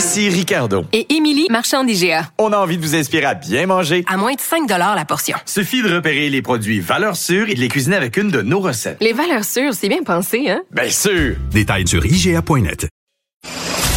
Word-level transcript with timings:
Ici 0.00 0.30
Ricardo. 0.30 0.86
et 0.94 1.12
Émilie, 1.14 1.46
marchand 1.50 1.84
d'IGA. 1.84 2.30
On 2.38 2.54
a 2.54 2.56
envie 2.56 2.78
de 2.78 2.82
vous 2.82 2.94
inspirer 2.94 3.26
à 3.26 3.34
bien 3.34 3.66
manger. 3.66 4.02
À 4.08 4.16
moins 4.16 4.32
de 4.32 4.40
5 4.40 4.66
la 4.66 5.04
portion. 5.04 5.36
Suffit 5.44 5.82
de 5.82 5.94
repérer 5.94 6.30
les 6.30 6.40
produits 6.40 6.80
valeurs 6.80 7.16
sûres 7.16 7.50
et 7.50 7.54
de 7.54 7.60
les 7.60 7.68
cuisiner 7.68 7.96
avec 7.96 8.16
une 8.16 8.30
de 8.30 8.40
nos 8.40 8.60
recettes. 8.60 8.96
Les 9.02 9.12
valeurs 9.12 9.44
sûres, 9.44 9.74
c'est 9.74 9.90
bien 9.90 10.02
pensé, 10.02 10.48
hein? 10.48 10.62
Bien 10.70 10.88
sûr! 10.88 11.36
Détails 11.50 11.86
sur 11.86 12.06
IGA.net. 12.06 12.88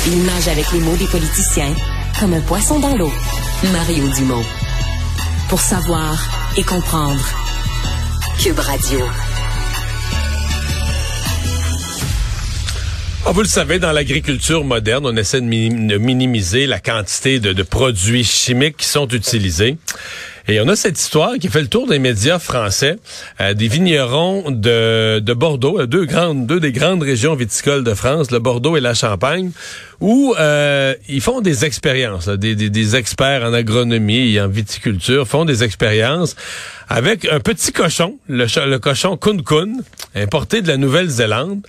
Il 0.07 0.25
nage 0.25 0.49
avec 0.49 0.69
les 0.73 0.81
mots 0.81 0.97
des 0.97 1.07
politiciens 1.07 1.73
comme 2.19 2.33
un 2.33 2.41
poisson 2.41 2.81
dans 2.81 2.97
l'eau. 2.97 3.11
Mario 3.71 4.05
Dumont. 4.09 4.43
Pour 5.47 5.61
savoir 5.61 6.17
et 6.57 6.63
comprendre. 6.63 7.23
Cube 8.43 8.59
Radio. 8.59 8.99
Ah, 13.25 13.31
vous 13.31 13.41
le 13.41 13.47
savez, 13.47 13.79
dans 13.79 13.93
l'agriculture 13.93 14.65
moderne, 14.65 15.05
on 15.05 15.15
essaie 15.15 15.39
de, 15.39 15.45
minim- 15.45 15.87
de 15.87 15.97
minimiser 15.97 16.67
la 16.67 16.79
quantité 16.79 17.39
de, 17.39 17.53
de 17.53 17.63
produits 17.63 18.25
chimiques 18.25 18.77
qui 18.77 18.85
sont 18.87 19.07
utilisés. 19.07 19.77
Et 20.49 20.59
on 20.59 20.67
a 20.67 20.75
cette 20.75 20.99
histoire 20.99 21.35
qui 21.39 21.47
fait 21.47 21.61
le 21.61 21.67
tour 21.69 21.87
des 21.87 21.99
médias 21.99 22.37
français, 22.37 22.97
euh, 23.39 23.53
des 23.53 23.69
vignerons 23.69 24.51
de, 24.51 25.19
de 25.19 25.33
Bordeaux, 25.33 25.79
euh, 25.79 25.87
deux 25.87 26.03
grandes, 26.03 26.47
deux 26.47 26.59
des 26.59 26.73
grandes 26.73 27.01
régions 27.01 27.33
viticoles 27.33 27.85
de 27.85 27.93
France, 27.93 28.29
le 28.29 28.39
Bordeaux 28.39 28.75
et 28.75 28.81
la 28.81 28.93
Champagne, 28.93 29.51
où 30.03 30.35
euh, 30.37 30.93
ils 31.07 31.21
font 31.21 31.39
des 31.39 31.63
expériences, 31.63 32.27
des, 32.27 32.55
des, 32.55 32.69
des 32.69 32.95
experts 32.97 33.41
en 33.43 33.53
agronomie 33.53 34.33
et 34.33 34.41
en 34.41 34.49
viticulture 34.49 35.25
font 35.25 35.45
des 35.45 35.63
expériences 35.63 36.35
avec 36.89 37.25
un 37.25 37.39
petit 37.39 37.71
cochon, 37.71 38.17
le, 38.27 38.45
le 38.67 38.79
cochon 38.79 39.15
Kun 39.15 39.37
Kun, 39.37 39.77
importé 40.13 40.61
de 40.61 40.67
la 40.67 40.75
Nouvelle-Zélande, 40.75 41.65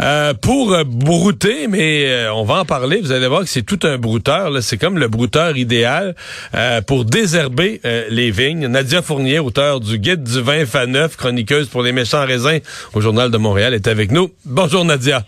euh, 0.00 0.34
pour 0.34 0.72
euh, 0.72 0.82
brouter, 0.84 1.68
mais 1.68 2.06
euh, 2.08 2.34
on 2.34 2.42
va 2.42 2.54
en 2.56 2.64
parler, 2.64 3.00
vous 3.00 3.12
allez 3.12 3.28
voir 3.28 3.42
que 3.42 3.48
c'est 3.48 3.62
tout 3.62 3.78
un 3.84 3.98
brouteur, 3.98 4.50
c'est 4.64 4.78
comme 4.78 4.98
le 4.98 5.06
brouteur 5.06 5.56
idéal 5.56 6.16
euh, 6.56 6.82
pour 6.82 7.04
désherber 7.04 7.80
euh, 7.84 8.06
les 8.10 8.32
vignes. 8.32 8.66
Nadia 8.66 9.00
Fournier, 9.00 9.38
auteur 9.38 9.78
du 9.78 10.00
Guide 10.00 10.24
du 10.24 10.40
vin 10.40 10.66
Faneuf, 10.66 11.16
chroniqueuse 11.16 11.68
pour 11.68 11.84
les 11.84 11.92
méchants 11.92 12.26
raisins 12.26 12.58
au 12.94 13.00
Journal 13.00 13.30
de 13.30 13.38
Montréal, 13.38 13.74
est 13.74 13.86
avec 13.86 14.10
nous. 14.10 14.32
Bonjour 14.44 14.84
Nadia. 14.84 15.24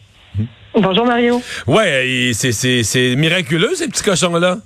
Bonjour 0.80 1.06
Mario. 1.06 1.40
Ouais, 1.66 2.30
c'est, 2.34 3.16
miraculeux 3.16 3.74
ces 3.74 3.88
petits 3.88 4.02
cochons-là. 4.04 4.58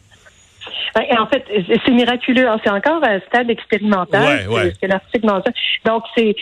En 1.18 1.26
fait, 1.26 1.44
c'est 1.86 1.90
miraculeux. 1.92 2.46
hein. 2.48 2.58
C'est 2.62 2.70
encore 2.70 3.02
à 3.02 3.08
un 3.12 3.20
stade 3.20 3.48
expérimental. 3.48 4.46
Ouais, 4.48 4.54
ouais. 4.54 4.72
C'est 4.80 4.88
l'article. 4.88 5.26
Donc, 5.86 6.04
c'est 6.14 6.34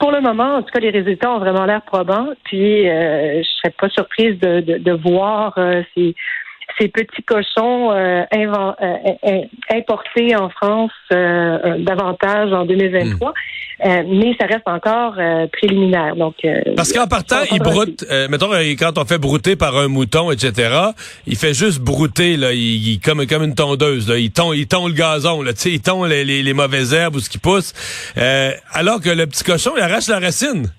pour 0.00 0.10
le 0.10 0.20
moment, 0.20 0.56
en 0.56 0.62
tout 0.62 0.70
cas, 0.72 0.80
les 0.80 0.90
résultats 0.90 1.30
ont 1.30 1.38
vraiment 1.38 1.64
l'air 1.66 1.82
probants. 1.82 2.30
Puis, 2.44 2.88
euh, 2.88 3.42
je 3.42 3.48
serais 3.58 3.72
pas 3.78 3.88
surprise 3.90 4.38
de, 4.40 4.60
de, 4.60 4.78
de 4.78 4.92
voir 4.92 5.54
euh, 5.56 5.82
ces, 5.96 6.14
ces 6.78 6.88
petits 6.88 7.22
cochons 7.22 7.92
euh, 7.92 8.22
inven- 8.32 8.74
euh, 8.82 8.96
in- 9.24 9.76
importés 9.76 10.34
en 10.36 10.48
France 10.50 10.90
euh, 11.12 11.58
euh, 11.64 11.78
davantage 11.78 12.52
en 12.52 12.64
2023. 12.64 13.32
Euh, 13.84 14.02
mais 14.06 14.34
ça 14.40 14.46
reste 14.46 14.66
encore 14.66 15.14
euh, 15.18 15.46
préliminaire. 15.52 16.14
Donc, 16.14 16.36
euh, 16.44 16.60
Parce 16.76 16.92
qu'en 16.92 17.08
partant, 17.08 17.40
il 17.50 17.58
broute. 17.58 18.04
euh, 18.10 18.28
mettons, 18.28 18.52
euh, 18.52 18.62
quand 18.78 18.96
on 18.96 19.04
fait 19.04 19.18
brouter 19.18 19.56
par 19.56 19.76
un 19.76 19.88
mouton, 19.88 20.30
etc., 20.30 20.72
il 21.26 21.36
fait 21.36 21.52
juste 21.54 21.80
brouter, 21.80 22.36
là, 22.36 22.52
il, 22.52 22.60
il- 22.92 23.00
comme, 23.00 23.26
comme 23.26 23.42
une 23.42 23.54
tondeuse. 23.56 24.08
Là, 24.08 24.18
il, 24.18 24.30
tond, 24.30 24.52
il 24.52 24.68
tond 24.68 24.86
le 24.86 24.94
gazon, 24.94 25.42
là, 25.42 25.52
tu 25.52 25.60
sais, 25.62 25.70
il 25.72 25.80
tond 25.80 26.04
les, 26.04 26.24
les, 26.24 26.42
les 26.44 26.54
mauvaises 26.54 26.94
herbes 26.94 27.16
ou 27.16 27.20
ce 27.20 27.28
qui 27.28 27.38
pousse. 27.38 27.72
Euh, 28.18 28.52
alors 28.72 29.00
que 29.00 29.10
le 29.10 29.26
petit 29.26 29.42
cochon, 29.42 29.72
il 29.76 29.82
arrache 29.82 30.06
la 30.08 30.20
racine. 30.20 30.70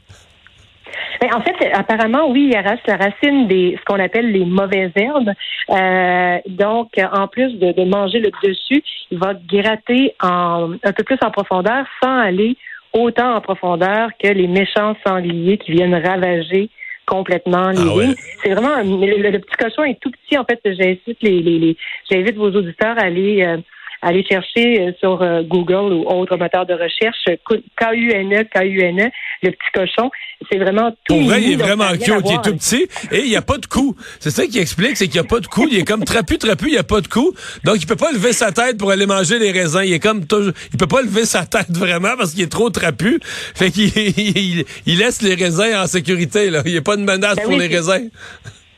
Ben, 1.22 1.30
en 1.34 1.42
fait, 1.42 1.56
apparemment, 1.74 2.30
oui, 2.30 2.50
il 2.52 2.56
arrache 2.56 2.80
la 2.88 2.98
racine 2.98 3.48
des 3.48 3.78
ce 3.80 3.86
qu'on 3.86 4.00
appelle 4.00 4.32
les 4.32 4.46
mauvaises 4.46 4.92
herbes. 4.96 5.32
Euh, 5.70 6.38
donc, 6.48 6.90
en 7.12 7.28
plus 7.28 7.54
de, 7.60 7.72
de 7.72 7.84
manger 7.86 8.20
le 8.20 8.32
dessus, 8.44 8.84
il 9.12 9.18
va 9.18 9.34
gratter 9.34 10.14
en, 10.22 10.74
un 10.84 10.92
peu 10.92 11.04
plus 11.04 11.18
en 11.24 11.32
profondeur 11.32 11.86
sans 12.02 12.18
aller 12.20 12.58
autant 12.94 13.36
en 13.36 13.42
profondeur 13.42 14.10
que 14.22 14.28
les 14.28 14.48
méchants 14.48 14.96
sangliers 15.06 15.58
qui 15.58 15.72
viennent 15.72 15.96
ravager 15.96 16.70
complètement 17.06 17.70
les 17.72 17.80
Ah 17.90 17.96
ouais. 17.96 18.16
C'est 18.44 18.52
vraiment 18.54 18.74
un- 18.76 18.84
le, 18.84 19.30
le 19.30 19.40
petit 19.40 19.56
cochon 19.58 19.84
est 19.84 20.00
tout 20.00 20.12
petit. 20.12 20.38
En 20.38 20.46
fait, 20.46 20.60
j'invite 20.64 21.18
les, 21.22 21.42
les, 21.42 21.60
les- 21.60 21.78
j'invite 22.10 22.36
vos 22.36 22.52
auditeurs 22.52 22.98
à 22.98 23.04
aller 23.04 23.44
euh, 23.44 23.58
aller 24.04 24.24
chercher 24.24 24.82
euh, 24.82 24.92
sur 25.00 25.22
euh, 25.22 25.42
Google 25.44 25.94
ou 25.94 26.06
autre 26.08 26.38
moteur 26.38 26.66
de 26.66 26.74
recherche 26.74 27.18
euh, 27.30 27.38
K-U-N-E, 27.78 28.44
K-U-N-E, 28.54 29.06
E, 29.06 29.10
le 29.44 29.52
petit 29.52 29.72
cochon. 29.74 30.12
C'est 30.52 30.58
vraiment 30.58 30.92
tout. 31.06 31.16
Pour 31.16 31.24
vrai, 31.24 31.42
il 31.42 31.54
est 31.54 31.56
vraiment 31.56 31.90
cute, 31.94 32.24
il 32.26 32.34
est 32.34 32.42
tout 32.44 32.56
petit 32.56 32.88
et 33.12 33.20
il 33.20 33.30
n'y 33.30 33.38
a 33.38 33.42
pas 33.42 33.58
de 33.58 33.66
cou. 33.66 33.96
C'est 34.20 34.30
ça 34.30 34.46
qui 34.46 34.60
explique, 34.60 34.98
c'est 34.98 35.08
qu'il 35.08 35.22
n'y 35.22 35.26
a 35.26 35.30
pas 35.30 35.40
de 35.40 35.48
cou. 35.48 35.68
Il 35.72 35.78
est 35.78 35.86
comme 35.86 36.04
trapu, 36.04 36.38
trapu, 36.38 36.68
il 36.68 36.74
n'y 36.74 36.78
a 36.78 36.84
pas 36.84 37.02
de 37.02 37.08
cou. 37.08 37.34
Donc, 37.64 37.78
il 37.82 37.88
peut 37.88 37.96
pas 37.96 38.12
lever 38.12 38.34
sa 38.34 38.52
tête 38.52 38.78
pour 38.78 38.92
aller 38.92 39.06
manger 39.06 39.40
les 39.40 39.52
raisins. 39.52 39.84
Il 39.86 39.94
est 39.94 40.00
comme 40.00 40.26
toujours, 40.26 40.54
il 40.74 40.78
peut 40.78 40.88
pas 40.88 41.02
lever 41.02 41.26
sa 41.26 41.46
tête 41.46 41.72
vraiment 41.72 42.16
parce 42.18 42.34
qu'il 42.34 42.44
est 42.44 42.52
trop 42.52 42.70
trapu. 42.70 43.20
Fait 43.24 43.72
qu'il 43.72 43.90
il, 43.98 44.66
il 44.86 44.98
laisse 44.98 45.22
les 45.22 45.36
raisins 45.36 45.76
en 45.76 45.88
sécurité, 45.88 46.50
là. 46.50 46.62
Il 46.66 46.74
n'y 46.74 46.78
a 46.78 46.82
pas 46.82 46.98
de 46.98 47.04
menace 47.04 47.38
Ben 47.38 47.44
pour 47.44 47.54
oui, 47.54 47.60
les 47.60 47.74
raisins. 47.74 48.10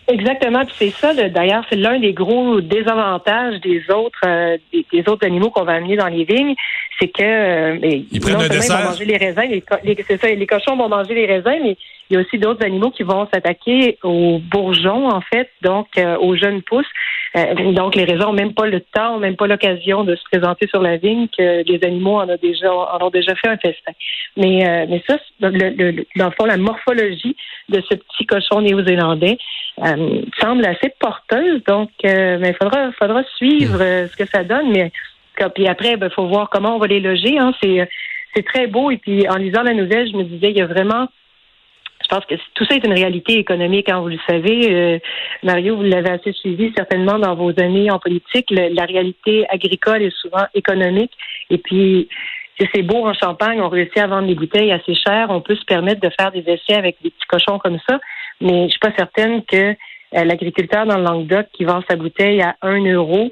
Exactement, 0.08 0.62
c'est 0.78 0.92
ça. 0.92 1.14
D'ailleurs, 1.14 1.66
c'est 1.68 1.78
l'un 1.78 2.00
des 2.00 2.14
gros 2.14 2.62
désavantages 2.62 3.60
des 3.62 3.90
autres 3.90 4.20
euh, 4.26 4.56
des, 4.72 4.86
des 4.92 5.10
autres 5.10 5.26
animaux 5.26 5.50
qu'on 5.50 5.64
va 5.64 5.74
amener 5.74 5.96
dans 5.96 6.08
les 6.08 6.26
vignes, 6.26 6.54
c'est 7.00 7.08
que 7.08 7.24
euh, 7.24 7.78
mais 7.82 8.06
Ils 8.12 8.20
prennent 8.20 8.38
non 8.38 8.48
dessert. 8.48 8.80
Ils 8.80 8.84
vont 8.84 8.90
manger 8.90 9.06
les 9.06 9.18
raisins, 9.18 9.62
les, 9.84 10.04
c'est 10.08 10.20
ça, 10.20 10.28
les 10.28 10.48
cochons 10.48 10.78
vont 10.78 10.90
manger 10.90 11.14
les 11.14 11.26
raisins, 11.26 11.60
mais 11.62 11.78
il 12.10 12.14
y 12.14 12.18
a 12.18 12.22
aussi 12.22 12.38
d'autres 12.38 12.64
animaux 12.64 12.92
qui 12.92 13.04
vont 13.04 13.28
s'attaquer 13.34 13.98
aux 14.04 14.40
bourgeons, 14.40 15.10
en 15.10 15.22
fait, 15.22 15.50
donc 15.62 15.88
euh, 15.98 16.18
aux 16.18 16.36
jeunes 16.36 16.62
pousses. 16.62 16.86
Euh, 17.36 17.74
donc, 17.74 17.96
les 17.96 18.06
raisins 18.06 18.26
n'ont 18.26 18.34
même 18.34 18.54
pas 18.54 18.68
le 18.68 18.80
temps, 18.80 19.16
ont 19.16 19.20
même 19.20 19.36
pas 19.36 19.48
l'occasion 19.48 20.04
de 20.04 20.16
se 20.16 20.24
présenter 20.32 20.68
sur 20.68 20.82
la 20.82 20.98
vigne 20.98 21.28
que 21.36 21.64
les 21.64 21.84
animaux 21.84 22.18
en 22.18 22.30
ont 22.30 22.38
déjà 22.42 22.72
en 22.72 23.06
ont 23.06 23.10
déjà 23.10 23.36
fait 23.36 23.50
un 23.50 23.58
festin. 23.58 23.92
Mais, 24.38 24.68
euh, 24.68 24.86
mais 24.88 25.04
ça, 25.08 25.18
le, 25.42 26.06
dans 26.16 26.26
le 26.26 26.32
fond, 26.32 26.46
la 26.46 26.58
morphologie 26.58 27.36
de 27.70 27.82
ce 27.90 27.96
petit 27.96 28.26
cochon 28.26 28.62
néo-zélandais 28.62 29.38
euh, 29.84 30.22
semble 30.40 30.66
assez 30.66 30.94
porteuse. 31.00 31.62
Donc, 31.68 31.90
euh, 32.06 32.38
mais 32.40 32.50
il 32.50 32.56
faudra, 32.56 32.92
faudra 32.94 33.24
suivre 33.36 33.80
euh, 33.82 34.08
ce 34.08 34.16
que 34.16 34.26
ça 34.30 34.44
donne. 34.44 34.72
Mais 34.72 34.92
puis 35.54 35.68
après, 35.68 35.98
il 36.00 36.10
faut 36.12 36.28
voir 36.28 36.50
comment 36.50 36.76
on 36.76 36.80
va 36.80 36.88
les 36.88 37.00
loger. 37.00 37.38
Hein. 37.38 37.54
C'est, 37.62 37.82
euh, 37.82 37.86
c'est 38.36 38.46
très 38.46 38.68
beau. 38.68 38.92
Et 38.92 38.98
puis, 38.98 39.28
en 39.30 39.36
lisant 39.36 39.64
la 39.64 39.74
nouvelle, 39.74 40.10
je 40.10 40.18
me 40.18 40.24
disais, 40.24 40.52
il 40.52 40.58
y 40.58 40.62
a 40.62 40.68
vraiment 40.68 41.08
je 42.04 42.16
pense 42.16 42.26
que 42.26 42.36
tout 42.54 42.66
ça 42.66 42.76
est 42.76 42.86
une 42.86 42.94
réalité 42.94 43.40
économique, 43.40 43.90
hein, 43.90 44.00
vous 44.00 44.10
le 44.10 44.20
savez. 44.28 44.72
Euh, 44.72 45.00
Mario, 45.42 45.76
vous 45.78 45.84
l'avez 45.84 46.12
assez 46.12 46.34
suivi 46.34 46.72
certainement 46.76 47.18
dans 47.18 47.34
vos 47.34 47.52
années 47.60 47.90
en 47.90 47.98
politique. 47.98 48.52
La 48.52 48.86
réalité 48.86 49.46
agricole 49.50 50.04
est 50.04 50.16
souvent 50.16 50.46
économique. 50.54 51.12
Et 51.50 51.58
puis, 51.58 52.08
c'est 52.74 52.84
beau 52.84 53.06
en 53.06 53.14
Champagne, 53.14 53.60
on 53.62 53.70
réussit 53.70 53.98
à 53.98 54.08
vendre 54.08 54.28
les 54.28 54.36
bouteilles 54.36 54.72
assez 54.72 54.94
chères. 54.94 55.28
On 55.30 55.42
peut 55.42 55.56
se 55.56 55.66
permettre 55.66 56.02
de 56.02 56.10
faire 56.18 56.32
des 56.32 56.44
essais 56.48 56.78
avec 56.78 56.98
des 57.04 57.10
petits 57.10 57.28
cochons 57.28 57.60
comme 57.60 57.80
ça. 57.88 58.00
Mais 58.40 58.66
je 58.66 58.70
suis 58.70 58.80
pas 58.80 58.94
certaine 58.96 59.44
que 59.44 59.58
euh, 59.58 60.24
l'agriculteur 60.24 60.86
dans 60.86 60.98
le 60.98 61.04
Languedoc 61.04 61.48
qui 61.54 61.66
vend 61.66 61.82
sa 61.90 61.96
bouteille 61.96 62.42
à 62.42 62.56
un 62.62 62.86
euro 62.86 63.32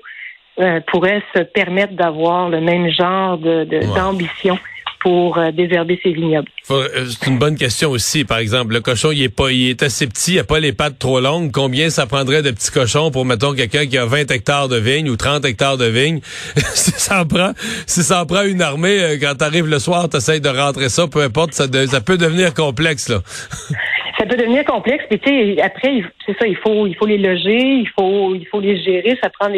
euh, 0.60 0.80
pourrait 0.88 1.22
se 1.36 1.42
permettre 1.42 1.94
d'avoir 1.94 2.50
le 2.50 2.62
même 2.62 2.90
genre 2.92 3.38
de, 3.38 3.64
de- 3.66 3.78
Ouais. 3.78 3.96
d'ambition 3.96 4.58
pour 5.02 5.38
euh, 5.38 5.52
désherber 5.52 6.00
ses 6.02 6.14
vignobles. 6.14 6.48
Euh, 6.72 7.06
C'est 7.10 7.30
une 7.30 7.38
bonne 7.38 7.58
question 7.58 7.90
aussi. 7.92 8.24
Par 8.24 8.38
exemple, 8.38 8.72
le 8.74 8.80
cochon, 8.80 9.12
il 9.12 9.22
est 9.24 9.28
pas, 9.30 9.52
il 9.52 9.70
est 9.72 9.84
assez 9.84 10.08
petit, 10.08 10.36
il 10.36 10.40
a 10.40 10.46
pas 10.46 10.62
les 10.62 10.72
pattes 10.72 10.98
trop 10.98 11.20
longues. 11.20 11.52
Combien 11.52 11.90
ça 11.90 12.06
prendrait 12.06 12.42
de 12.42 12.52
petits 12.52 12.72
cochons 12.72 13.12
pour, 13.12 13.26
mettons, 13.26 13.54
quelqu'un 13.54 13.86
qui 13.86 13.98
a 13.98 14.06
20 14.06 14.32
hectares 14.32 14.70
de 14.70 14.78
vignes 14.78 15.10
ou 15.10 15.18
30 15.18 15.44
hectares 15.44 15.76
de 15.78 15.88
vignes? 15.88 16.22
si 16.74 16.92
ça 16.92 17.22
en 17.22 17.26
prend, 17.26 17.52
si 17.86 18.02
ça 18.02 18.22
en 18.22 18.26
prend 18.26 18.44
une 18.44 18.62
armée, 18.62 19.02
euh, 19.04 19.18
quand 19.20 19.36
t'arrives 19.36 19.68
le 19.68 19.80
soir, 19.80 20.08
t'essayes 20.08 20.40
de 20.40 20.48
rentrer 20.50 20.88
ça, 20.88 21.06
peu 21.08 21.22
importe, 21.22 21.54
ça, 21.54 21.68
de- 21.68 21.86
ça 21.86 22.00
peut 22.00 22.18
devenir 22.18 22.54
complexe, 22.54 23.10
là. 23.10 23.20
ça 24.24 24.30
peut 24.30 24.38
devenir 24.38 24.64
complexe. 24.66 25.04
Puis 25.10 25.20
tu 25.20 25.30
sais, 25.30 25.62
après, 25.62 25.96
il- 25.96 26.10
c'est 26.26 26.38
ça, 26.40 26.48
il 26.48 26.56
faut, 26.58 26.88
il 26.88 26.96
faut 26.96 27.06
les 27.06 27.18
loger, 27.18 27.58
il 27.84 27.90
faut, 27.98 28.34
il 28.36 28.46
faut 28.48 28.60
les 28.62 28.78
gérer. 28.82 29.18
Ça 29.22 29.30
prend 29.30 29.50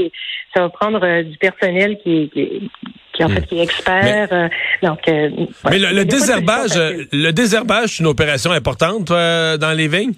ça 0.55 0.61
va 0.61 0.69
prendre 0.69 1.03
euh, 1.03 1.23
du 1.23 1.37
personnel 1.37 1.97
qui, 2.03 2.29
qui, 2.33 2.69
qui, 3.13 3.23
en 3.23 3.29
fait 3.29 3.45
qui 3.45 3.59
est 3.59 3.63
expert. 3.63 4.27
euh, 4.31 4.47
donc, 4.81 4.99
euh, 5.07 5.29
Hmm. 5.29 5.45
Mais 5.69 5.79
le, 5.79 6.05
désherbage, 6.05 6.71
le 7.11 7.31
désherbage, 7.31 7.89
c'est 7.89 8.03
une 8.03 8.07
opération 8.09 8.51
importante 8.51 9.05
dans 9.09 9.77
les 9.77 9.87
vignes? 9.87 10.13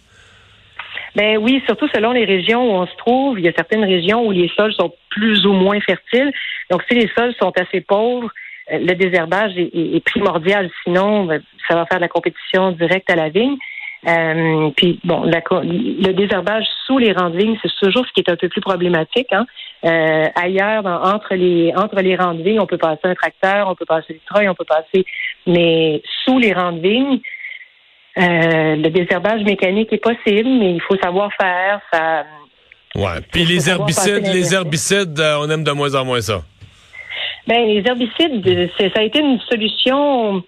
Ben 1.15 1.37
oui, 1.39 1.63
surtout 1.65 1.87
selon 1.93 2.11
les 2.11 2.25
régions 2.25 2.63
où 2.63 2.73
on 2.81 2.85
se 2.85 2.95
trouve. 2.97 3.39
Il 3.39 3.45
y 3.45 3.47
a 3.47 3.53
certaines 3.53 3.83
régions 3.83 4.25
où 4.27 4.31
les 4.31 4.49
sols 4.55 4.73
sont 4.73 4.93
plus 5.09 5.45
ou 5.47 5.53
moins 5.53 5.79
fertiles. 5.81 6.31
Donc, 6.69 6.83
si 6.87 6.93
les 6.95 7.09
sols 7.17 7.33
sont 7.41 7.51
assez 7.59 7.81
pauvres, 7.81 8.29
le 8.69 8.93
désherbage 8.93 9.57
est, 9.57 9.71
est 9.95 10.03
primordial. 10.05 10.69
Sinon, 10.83 11.25
ben, 11.25 11.41
ça 11.67 11.75
va 11.75 11.85
faire 11.87 11.97
de 11.97 12.03
la 12.03 12.07
compétition 12.09 12.71
directe 12.71 13.09
à 13.09 13.15
la 13.15 13.29
vigne. 13.29 13.55
Euh, 14.05 14.69
puis 14.77 14.99
bon, 15.03 15.23
la, 15.23 15.41
le 15.51 16.13
désherbage 16.13 16.65
sous 16.85 16.99
les 16.99 17.13
rangs 17.13 17.31
de 17.31 17.37
vignes, 17.37 17.57
c'est 17.61 17.71
toujours 17.81 18.05
ce 18.05 18.13
qui 18.13 18.21
est 18.21 18.31
un 18.31 18.35
peu 18.35 18.47
plus 18.47 18.61
problématique. 18.61 19.27
Hein. 19.31 19.45
Euh, 19.85 20.25
ailleurs, 20.35 20.83
dans, 20.83 21.01
entre 21.01 21.33
les 21.33 21.73
entre 21.75 21.99
les 22.01 22.15
rangs 22.15 22.35
de 22.35 22.43
vignes, 22.43 22.59
on 22.59 22.67
peut 22.67 22.77
passer 22.77 23.01
un 23.05 23.15
tracteur, 23.15 23.67
on 23.67 23.75
peut 23.75 23.85
passer 23.85 24.13
des 24.13 24.21
treuils, 24.29 24.49
on 24.49 24.55
peut 24.55 24.65
passer, 24.65 25.05
mais 25.47 26.01
sous 26.23 26.37
les 26.37 26.53
rangs 26.53 26.73
de 26.73 26.79
vignes, 26.79 27.19
euh, 28.17 28.75
le 28.75 28.89
désherbage 28.89 29.43
mécanique 29.43 29.91
est 29.91 30.03
possible, 30.03 30.49
mais 30.49 30.73
il 30.73 30.81
faut 30.81 30.97
savoir 30.97 31.31
faire. 31.39 31.81
Ça. 31.91 32.23
Ouais. 32.95 33.21
Puis 33.31 33.45
les 33.45 33.69
herbicides, 33.69 34.27
les 34.27 34.53
herbicides, 34.53 35.19
euh, 35.19 35.39
on 35.39 35.49
aime 35.49 35.63
de 35.63 35.71
moins 35.71 35.93
en 35.95 36.05
moins 36.05 36.21
ça. 36.21 36.43
Ben 37.47 37.65
les 37.65 37.83
herbicides, 37.85 38.69
ça 38.77 38.99
a 38.99 39.03
été 39.03 39.19
une 39.19 39.39
solution 39.39 40.43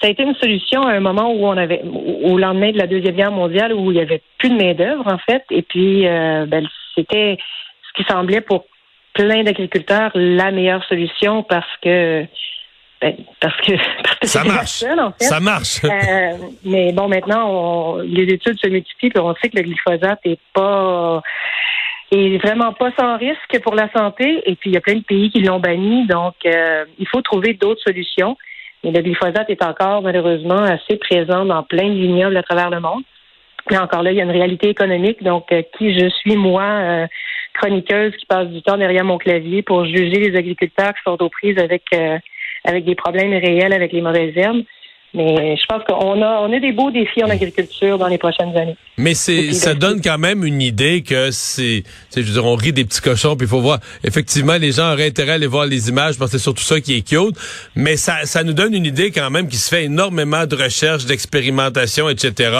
ça 0.00 0.06
a 0.06 0.10
été 0.10 0.22
une 0.22 0.34
solution 0.36 0.82
à 0.82 0.92
un 0.92 1.00
moment 1.00 1.32
où 1.32 1.46
on 1.46 1.56
avait, 1.56 1.82
au 1.84 2.38
lendemain 2.38 2.70
de 2.70 2.78
la 2.78 2.86
Deuxième 2.86 3.16
Guerre 3.16 3.32
mondiale, 3.32 3.72
où 3.72 3.90
il 3.90 3.96
y 3.96 4.00
avait 4.00 4.22
plus 4.38 4.50
de 4.50 4.56
main-d'œuvre, 4.56 5.06
en 5.06 5.18
fait. 5.18 5.44
Et 5.50 5.62
puis, 5.62 6.06
euh, 6.06 6.46
ben, 6.46 6.66
c'était 6.94 7.36
ce 7.88 8.02
qui 8.02 8.08
semblait 8.08 8.40
pour 8.40 8.66
plein 9.14 9.42
d'agriculteurs 9.42 10.12
la 10.14 10.50
meilleure 10.52 10.84
solution 10.84 11.42
parce 11.42 11.66
que 11.82 12.24
ben, 13.00 13.14
parce 13.40 13.56
que, 13.60 13.72
ça 14.22 14.44
marche. 14.44 14.82
en 14.82 15.12
fait. 15.12 15.24
Ça 15.24 15.40
marche. 15.40 15.84
euh, 15.84 16.36
mais 16.64 16.92
bon, 16.92 17.08
maintenant, 17.08 17.48
on, 17.48 17.96
les 17.98 18.24
études 18.24 18.58
se 18.58 18.68
multiplient, 18.68 19.10
puis 19.10 19.20
on 19.20 19.34
sait 19.36 19.48
que 19.48 19.56
le 19.56 19.62
glyphosate 19.62 20.20
est 20.24 20.40
pas 20.52 21.22
est 22.10 22.38
vraiment 22.38 22.72
pas 22.72 22.90
sans 22.98 23.16
risque 23.18 23.60
pour 23.62 23.74
la 23.74 23.90
santé. 23.92 24.42
Et 24.46 24.56
puis 24.56 24.70
il 24.70 24.74
y 24.74 24.76
a 24.76 24.80
plein 24.80 24.96
de 24.96 25.04
pays 25.04 25.30
qui 25.30 25.40
l'ont 25.40 25.60
banni, 25.60 26.06
donc 26.06 26.34
euh, 26.46 26.84
il 26.98 27.06
faut 27.06 27.22
trouver 27.22 27.54
d'autres 27.54 27.82
solutions. 27.82 28.36
Mais 28.84 28.92
le 28.92 29.00
glyphosate 29.00 29.50
est 29.50 29.62
encore 29.62 30.02
malheureusement 30.02 30.62
assez 30.62 30.96
présent 30.96 31.44
dans 31.44 31.62
plein 31.62 31.88
de 31.88 31.94
vignobles 31.94 32.36
à 32.36 32.42
travers 32.42 32.70
le 32.70 32.80
monde. 32.80 33.02
Mais 33.70 33.78
encore 33.78 34.02
là, 34.02 34.12
il 34.12 34.16
y 34.16 34.20
a 34.20 34.24
une 34.24 34.30
réalité 34.30 34.68
économique. 34.68 35.22
Donc, 35.22 35.50
euh, 35.52 35.62
qui 35.76 35.98
je 35.98 36.08
suis, 36.08 36.36
moi, 36.36 36.62
euh, 36.62 37.06
chroniqueuse 37.54 38.14
qui 38.16 38.26
passe 38.26 38.48
du 38.48 38.62
temps 38.62 38.76
derrière 38.76 39.04
mon 39.04 39.18
clavier 39.18 39.62
pour 39.62 39.84
juger 39.84 40.30
les 40.30 40.36
agriculteurs 40.36 40.94
qui 40.94 41.02
sont 41.04 41.20
aux 41.22 41.28
prises 41.28 41.58
avec 41.58 41.82
euh, 41.92 42.18
avec 42.64 42.84
des 42.84 42.94
problèmes 42.94 43.32
réels 43.32 43.72
avec 43.72 43.92
les 43.92 44.00
mauvaises 44.00 44.36
herbes? 44.36 44.62
Mais 45.14 45.56
je 45.56 45.64
pense 45.66 45.82
qu'on 45.84 46.20
a, 46.22 46.40
on 46.42 46.52
a 46.52 46.60
des 46.60 46.72
beaux 46.72 46.90
défis 46.90 47.24
en 47.24 47.30
agriculture 47.30 47.96
dans 47.96 48.08
les 48.08 48.18
prochaines 48.18 48.54
années. 48.54 48.76
Mais 48.98 49.14
c'est, 49.14 49.52
ça 49.52 49.72
donne 49.74 50.02
quand 50.02 50.18
même 50.18 50.44
une 50.44 50.60
idée 50.60 51.02
que 51.02 51.30
c'est, 51.30 51.82
je 52.14 52.20
veux 52.20 52.32
dire, 52.32 52.44
on 52.44 52.56
rit 52.56 52.74
des 52.74 52.84
petits 52.84 53.00
cochons, 53.00 53.34
puis 53.34 53.46
il 53.46 53.48
faut 53.48 53.60
voir. 53.60 53.78
Effectivement, 54.04 54.58
les 54.58 54.72
gens 54.72 54.92
auraient 54.92 55.06
intérêt 55.06 55.32
à 55.32 55.34
aller 55.36 55.46
voir 55.46 55.64
les 55.64 55.88
images, 55.88 56.18
parce 56.18 56.32
que 56.32 56.36
c'est 56.36 56.42
surtout 56.42 56.62
ça 56.62 56.80
qui 56.80 56.94
est 56.94 57.08
cute. 57.08 57.36
Mais 57.74 57.96
ça, 57.96 58.24
ça 58.24 58.44
nous 58.44 58.52
donne 58.52 58.74
une 58.74 58.84
idée 58.84 59.10
quand 59.10 59.30
même 59.30 59.48
qu'il 59.48 59.58
se 59.58 59.70
fait 59.70 59.84
énormément 59.84 60.44
de 60.44 60.54
recherches, 60.54 61.06
d'expérimentation, 61.06 62.10
etc., 62.10 62.50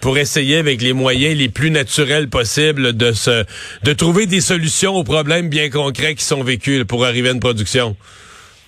pour 0.00 0.18
essayer 0.18 0.56
avec 0.56 0.82
les 0.82 0.94
moyens 0.94 1.36
les 1.38 1.48
plus 1.48 1.70
naturels 1.70 2.28
possibles 2.28 2.96
de 2.96 3.12
se, 3.12 3.44
de 3.84 3.92
trouver 3.92 4.26
des 4.26 4.40
solutions 4.40 4.96
aux 4.96 5.04
problèmes 5.04 5.48
bien 5.48 5.70
concrets 5.70 6.16
qui 6.16 6.24
sont 6.24 6.42
vécus 6.42 6.84
pour 6.84 7.04
arriver 7.04 7.28
à 7.28 7.32
une 7.32 7.40
production. 7.40 7.96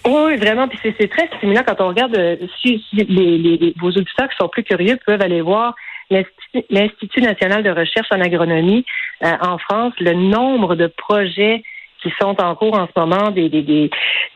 Oui, 0.06 0.37
vraiment. 0.37 0.69
Puis 0.69 0.79
c'est 0.82 1.08
très 1.08 1.29
stimulant 1.37 1.62
quand 1.67 1.81
on 1.81 1.88
regarde 1.88 2.17
euh, 2.17 2.37
si, 2.62 2.85
les, 2.93 3.05
les, 3.38 3.75
vos 3.81 3.88
auditeurs 3.88 4.29
qui 4.29 4.37
sont 4.38 4.49
plus 4.49 4.62
curieux 4.62 4.99
peuvent 5.05 5.20
aller 5.20 5.41
voir 5.41 5.75
l'Institut 6.11 7.20
national 7.20 7.64
de 7.64 7.70
recherche 7.70 8.06
en 8.12 8.20
agronomie 8.20 8.85
euh, 9.25 9.32
en 9.41 9.58
France, 9.58 9.94
le 9.99 10.12
nombre 10.12 10.76
de 10.76 10.87
projets 10.87 11.62
qui 12.03 12.12
sont 12.20 12.41
en 12.41 12.55
cours 12.55 12.79
en 12.79 12.87
ce 12.87 13.00
moment, 13.00 13.31
des, 13.31 13.49
des, 13.49 13.62
des, 13.62 13.91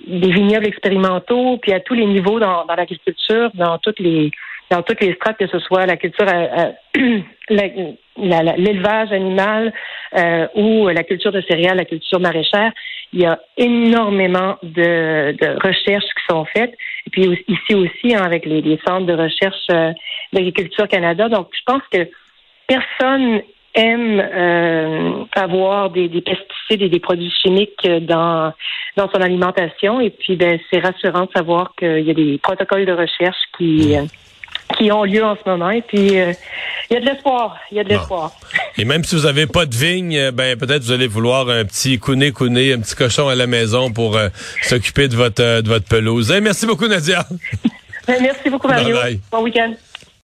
des 0.06 0.32
vignobles 0.32 0.66
expérimentaux, 0.66 1.58
puis 1.58 1.72
à 1.72 1.78
tous 1.78 1.94
les 1.94 2.06
niveaux 2.06 2.40
dans, 2.40 2.64
dans 2.64 2.74
l'agriculture, 2.74 3.50
dans 3.54 3.78
toutes 3.78 4.00
les 4.00 4.32
dans 4.70 4.82
toutes 4.82 5.00
les 5.00 5.14
strates, 5.14 5.36
que 5.36 5.48
ce 5.48 5.58
soit 5.58 5.84
la 5.86 5.96
culture, 5.96 6.26
euh, 6.28 6.72
l'élevage 7.48 9.12
animal 9.12 9.72
euh, 10.16 10.46
ou 10.54 10.88
la 10.88 11.02
culture 11.02 11.32
de 11.32 11.42
céréales, 11.42 11.76
la 11.76 11.84
culture 11.84 12.20
maraîchère, 12.20 12.72
il 13.12 13.20
y 13.20 13.26
a 13.26 13.40
énormément 13.56 14.56
de, 14.62 15.34
recherches 15.66 16.04
qui 16.04 16.24
sont 16.30 16.44
faites. 16.44 16.72
Et 17.06 17.10
puis 17.10 17.44
ici 17.48 17.74
aussi, 17.74 18.14
hein, 18.14 18.22
avec 18.22 18.46
les, 18.46 18.78
centres 18.86 19.06
de 19.06 19.14
recherche 19.14 19.66
euh, 19.72 19.92
d'agriculture 20.32 20.86
Canada. 20.86 21.28
Donc, 21.28 21.48
je 21.52 21.62
pense 21.66 21.82
que 21.90 22.08
personne 22.68 23.42
aime 23.74 24.20
euh, 24.20 25.24
avoir 25.34 25.90
des, 25.90 26.08
des, 26.08 26.20
pesticides 26.20 26.82
et 26.82 26.88
des 26.88 27.00
produits 27.00 27.32
chimiques 27.42 27.88
dans 28.02 28.52
dans 28.96 29.08
son 29.08 29.20
alimentation. 29.20 30.00
Et 30.00 30.10
puis, 30.10 30.36
ben, 30.36 30.58
c'est 30.70 30.80
rassurant 30.80 31.26
de 31.26 31.30
savoir 31.34 31.74
qu'il 31.76 32.00
y 32.00 32.10
a 32.10 32.14
des 32.14 32.38
protocoles 32.38 32.84
de 32.84 32.92
recherche 32.92 33.38
qui 33.56 33.94
qui 34.76 34.90
ont 34.92 35.04
lieu 35.04 35.24
en 35.24 35.36
ce 35.36 35.48
moment. 35.48 35.70
Et 35.70 35.82
puis, 35.82 36.18
euh, 36.18 36.32
il 36.90 36.94
y 36.94 36.96
a 36.96 37.00
de 37.00 37.06
l'espoir. 37.06 37.56
Il 37.70 37.76
y 37.76 37.80
a 37.80 37.84
de 37.84 37.88
l'espoir. 37.88 38.32
Et 38.76 38.84
même 38.84 39.04
si 39.04 39.16
vous 39.16 39.22
n'avez 39.22 39.46
pas 39.46 39.66
de 39.66 39.74
vigne, 39.74 40.16
euh, 40.16 40.32
ben 40.32 40.56
peut-être 40.58 40.82
vous 40.82 40.92
allez 40.92 41.06
vouloir 41.06 41.48
un 41.48 41.64
petit 41.64 41.98
couné 41.98 42.32
couné, 42.32 42.72
un 42.72 42.80
petit 42.80 42.96
cochon 42.96 43.28
à 43.28 43.34
la 43.34 43.46
maison 43.46 43.92
pour 43.92 44.16
euh, 44.16 44.28
s'occuper 44.62 45.08
de 45.08 45.16
votre 45.16 45.60
de 45.60 45.68
votre 45.68 45.86
pelouse. 45.86 46.32
merci 46.42 46.66
beaucoup, 46.66 46.88
Nadia. 46.88 47.26
merci 48.08 48.50
beaucoup, 48.50 48.68
Mario. 48.68 48.96
Bon 49.30 49.42
week-end. 49.42 49.74